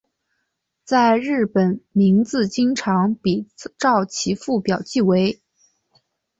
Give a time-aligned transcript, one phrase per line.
[0.83, 5.43] 在日本名字经常比照其父表记为。